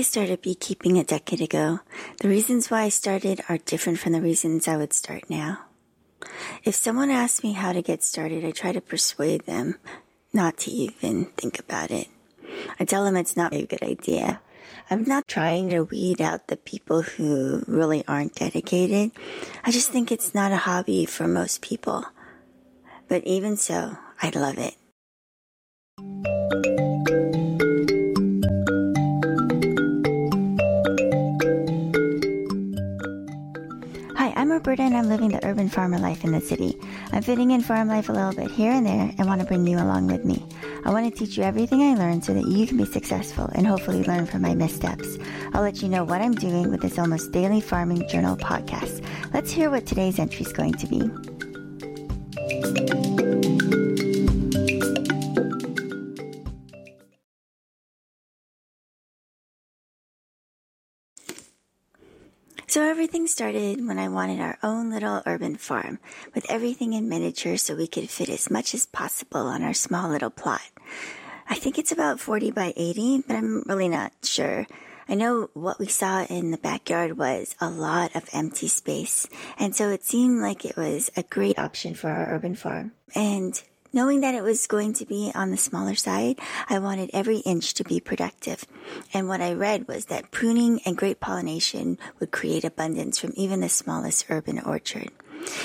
[0.00, 1.80] I started beekeeping a decade ago.
[2.22, 5.66] The reasons why I started are different from the reasons I would start now.
[6.64, 9.76] If someone asks me how to get started, I try to persuade them
[10.32, 12.08] not to even think about it.
[12.80, 14.40] I tell them it's not a good idea.
[14.90, 19.10] I'm not trying to weed out the people who really aren't dedicated.
[19.64, 22.06] I just think it's not a hobby for most people.
[23.06, 24.76] But even so, I love it.
[34.78, 36.78] I'm and I'm living the urban farmer life in the city.
[37.12, 39.66] I'm fitting in farm life a little bit here and there and want to bring
[39.66, 40.46] you along with me.
[40.84, 43.66] I want to teach you everything I learned so that you can be successful and
[43.66, 45.18] hopefully learn from my missteps.
[45.54, 49.04] I'll let you know what I'm doing with this almost daily farming journal podcast.
[49.34, 51.10] Let's hear what today's entry is going to be.
[62.70, 65.98] So everything started when I wanted our own little urban farm
[66.36, 70.08] with everything in miniature so we could fit as much as possible on our small
[70.08, 70.62] little plot.
[71.48, 74.68] I think it's about 40 by 80, but I'm really not sure.
[75.08, 79.26] I know what we saw in the backyard was a lot of empty space,
[79.58, 82.92] and so it seemed like it was a great option for our urban farm.
[83.16, 83.60] And
[83.92, 86.38] Knowing that it was going to be on the smaller side,
[86.68, 88.64] I wanted every inch to be productive.
[89.12, 93.60] And what I read was that pruning and great pollination would create abundance from even
[93.60, 95.08] the smallest urban orchard.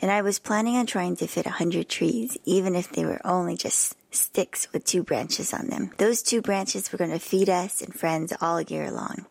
[0.00, 3.20] And I was planning on trying to fit a hundred trees, even if they were
[3.24, 5.90] only just sticks with two branches on them.
[5.98, 9.26] Those two branches were going to feed us and friends all year long.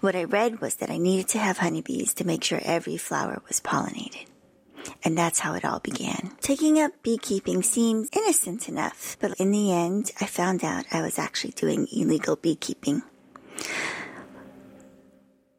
[0.00, 3.40] What I read was that I needed to have honeybees to make sure every flower
[3.48, 4.26] was pollinated.
[5.06, 6.32] And that's how it all began.
[6.40, 11.16] Taking up beekeeping seemed innocent enough, but in the end, I found out I was
[11.16, 13.02] actually doing illegal beekeeping.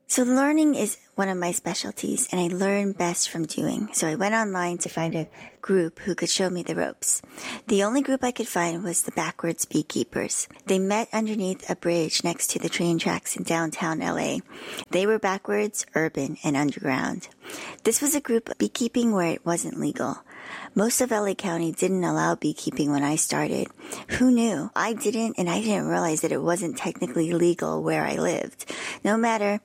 [0.08, 3.90] So learning is one of my specialties and I learn best from doing.
[3.92, 5.28] So I went online to find a
[5.62, 7.22] group who could show me the ropes.
[7.68, 10.48] The only group I could find was the Backwards Beekeepers.
[10.68, 14.38] They met underneath a bridge next to the train tracks in downtown LA.
[14.92, 17.30] They were backwards, urban, and underground.
[17.84, 20.20] This was a group of beekeeping where it wasn't legal.
[20.76, 23.68] Most of LA County didn't allow beekeeping when I started.
[24.20, 24.70] Who knew?
[24.76, 28.72] I didn't, and I didn't realize that it wasn't technically legal where I lived.
[29.04, 29.60] No matter,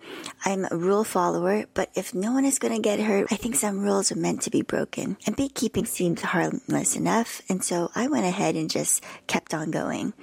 [0.45, 3.55] I'm a rule follower, but if no one is going to get hurt, I think
[3.55, 5.17] some rules are meant to be broken.
[5.27, 10.15] And beekeeping seemed harmless enough, and so I went ahead and just kept on going.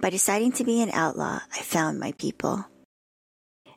[0.00, 2.66] By deciding to be an outlaw, I found my people.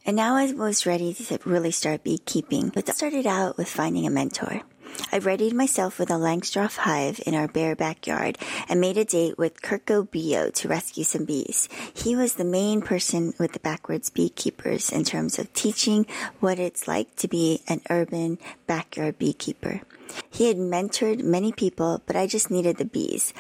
[0.06, 4.08] And now I was ready to really start beekeeping, but that started out with finding
[4.08, 4.62] a mentor.
[5.12, 9.38] I readied myself with a Langstroth hive in our bare backyard and made a date
[9.38, 11.68] with Kirko Bio to rescue some bees.
[11.94, 16.06] He was the main person with the backwards beekeepers in terms of teaching
[16.40, 19.82] what it's like to be an urban backyard beekeeper.
[20.30, 23.34] He had mentored many people, but I just needed the bees.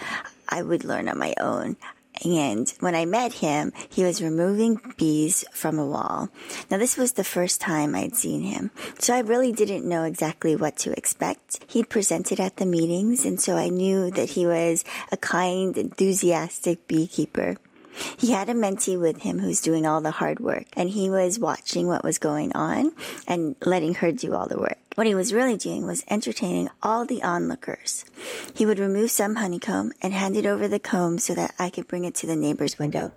[0.47, 1.77] I would learn on my own.
[2.23, 6.29] And when I met him, he was removing bees from a wall.
[6.69, 10.55] Now, this was the first time I'd seen him, so I really didn't know exactly
[10.55, 11.63] what to expect.
[11.67, 16.87] He'd presented at the meetings, and so I knew that he was a kind, enthusiastic
[16.87, 17.55] beekeeper.
[18.17, 21.39] He had a mentee with him who's doing all the hard work, and he was
[21.39, 22.91] watching what was going on
[23.27, 24.77] and letting her do all the work.
[24.95, 28.03] What he was really doing was entertaining all the onlookers.
[28.53, 31.87] He would remove some honeycomb and hand it over the comb so that I could
[31.87, 33.13] bring it to the neighbor's window.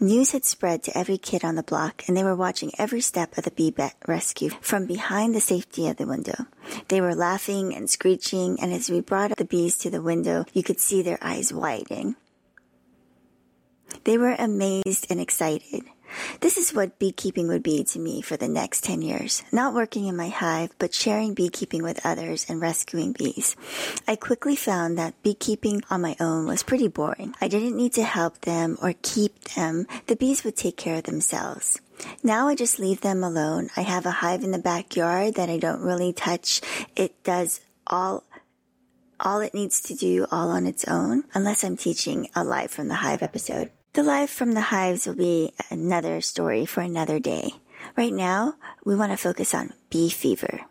[0.00, 3.38] News had spread to every kid on the block, and they were watching every step
[3.38, 3.72] of the bee
[4.08, 6.46] rescue from behind the safety of the window.
[6.88, 10.64] They were laughing and screeching, and as we brought the bees to the window, you
[10.64, 12.16] could see their eyes widening.
[14.04, 15.84] They were amazed and excited.
[16.40, 19.42] This is what beekeeping would be to me for the next 10 years.
[19.52, 23.56] Not working in my hive, but sharing beekeeping with others and rescuing bees.
[24.06, 27.34] I quickly found that beekeeping on my own was pretty boring.
[27.40, 29.86] I didn't need to help them or keep them.
[30.06, 31.80] The bees would take care of themselves.
[32.22, 33.70] Now I just leave them alone.
[33.76, 36.60] I have a hive in the backyard that I don't really touch.
[36.96, 38.24] It does all
[39.24, 42.88] all it needs to do all on its own, unless I'm teaching a live from
[42.88, 43.70] the hive episode.
[43.94, 47.52] The life from the hives will be another story for another day.
[47.94, 48.54] Right now,
[48.86, 50.62] we want to focus on bee fever.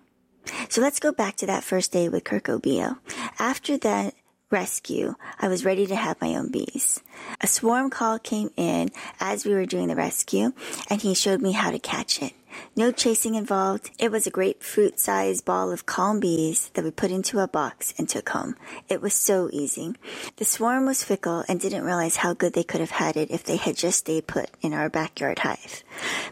[0.70, 2.98] So let's go back to that first day with Kirko Bio.
[3.38, 4.16] After that
[4.50, 7.00] rescue, I was ready to have my own bees.
[7.42, 8.90] A swarm call came in
[9.20, 10.54] as we were doing the rescue,
[10.90, 12.34] and he showed me how to catch it.
[12.76, 13.92] No chasing involved.
[14.00, 17.94] It was a grapefruit sized ball of calm bees that we put into a box
[17.98, 18.56] and took home.
[18.90, 19.94] It was so easy.
[20.38, 23.44] The swarm was fickle and didn't realize how good they could have had it if
[23.44, 25.84] they had just stayed put in our backyard hive.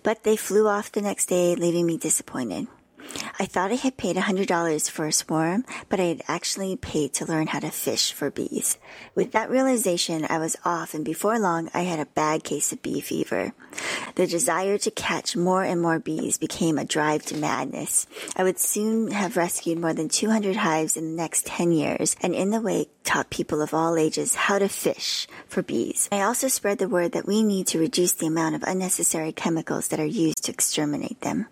[0.03, 2.67] but they flew off the next day, leaving me disappointed.
[3.41, 7.25] I thought I had paid $100 for a swarm, but I had actually paid to
[7.25, 8.77] learn how to fish for bees.
[9.15, 12.81] With that realization, I was off, and before long, I had a bad case of
[12.81, 13.53] bee fever.
[14.15, 18.07] The desire to catch more and more bees became a drive to madness.
[18.35, 22.35] I would soon have rescued more than 200 hives in the next 10 years, and
[22.35, 26.09] in the wake, taught people of all ages how to fish for bees.
[26.11, 29.87] I also spread the word that we need to reduce the amount of unnecessary chemicals
[29.87, 31.47] that are used to exterminate them.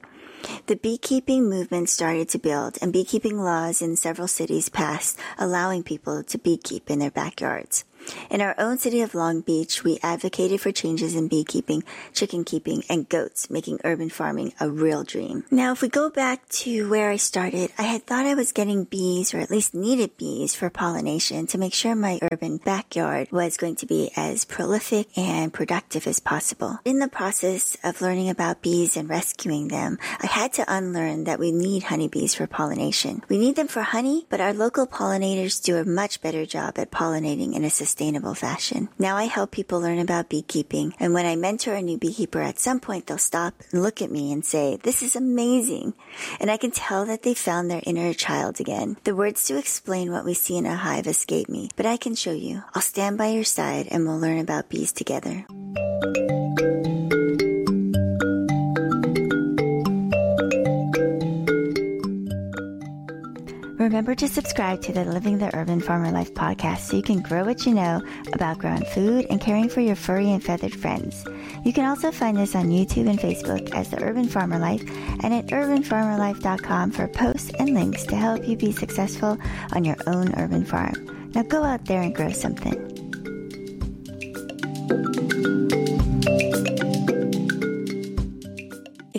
[0.67, 6.23] The beekeeping movement started to build and beekeeping laws in several cities passed, allowing people
[6.23, 7.85] to beekeep in their backyards.
[8.29, 11.83] In our own city of Long Beach, we advocated for changes in beekeeping,
[12.13, 15.43] chicken keeping, and goats, making urban farming a real dream.
[15.49, 18.83] Now, if we go back to where I started, I had thought I was getting
[18.83, 23.57] bees, or at least needed bees for pollination to make sure my urban backyard was
[23.57, 26.79] going to be as prolific and productive as possible.
[26.85, 31.39] In the process of learning about bees and rescuing them, I had to unlearn that
[31.39, 33.23] we need honeybees for pollination.
[33.29, 36.91] We need them for honey, but our local pollinators do a much better job at
[36.91, 38.89] pollinating in a sustainable fashion.
[38.99, 42.59] Now I help people learn about beekeeping, and when I mentor a new beekeeper, at
[42.59, 45.95] some point they'll stop and look at me and say, This is amazing.
[46.39, 48.97] And I can tell that they found their inner child again.
[49.03, 52.13] The words to explain what we see in a hive escape me, but I can
[52.13, 52.61] show you.
[52.75, 55.47] I'll stand by your side and we'll learn about bees together.
[63.87, 67.45] Remember to subscribe to the Living the Urban Farmer Life podcast so you can grow
[67.45, 68.01] what you know
[68.33, 71.23] about growing food and caring for your furry and feathered friends.
[71.63, 74.83] You can also find us on YouTube and Facebook as the Urban Farmer Life
[75.23, 79.37] and at urbanfarmerlife.com for posts and links to help you be successful
[79.71, 81.31] on your own urban farm.
[81.33, 82.86] Now go out there and grow something.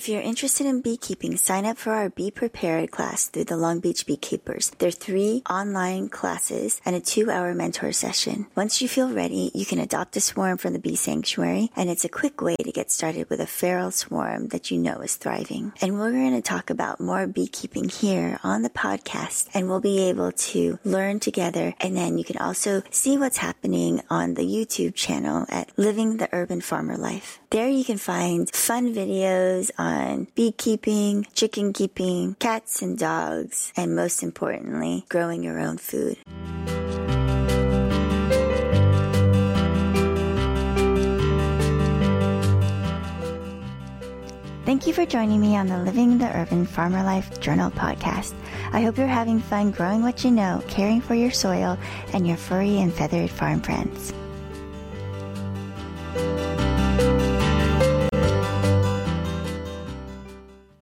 [0.08, 3.78] If you're interested in beekeeping, sign up for our Bee Prepared class through the Long
[3.78, 4.70] Beach Beekeepers.
[4.78, 8.46] There are three online classes and a two hour mentor session.
[8.56, 12.06] Once you feel ready, you can adopt a swarm from the bee sanctuary, and it's
[12.06, 15.74] a quick way to get started with a feral swarm that you know is thriving.
[15.82, 20.08] And we're going to talk about more beekeeping here on the podcast, and we'll be
[20.08, 21.74] able to learn together.
[21.80, 26.30] And then you can also see what's happening on the YouTube channel at Living the
[26.32, 27.40] Urban Farmer Life.
[27.50, 34.22] There you can find fun videos on beekeeping, chicken keeping, cats and dogs, and most
[34.22, 36.16] importantly, growing your own food.
[44.64, 48.34] Thank you for joining me on the Living the Urban Farmer Life Journal podcast.
[48.70, 51.78] I hope you're having fun growing what you know, caring for your soil,
[52.12, 54.12] and your furry and feathered farm friends.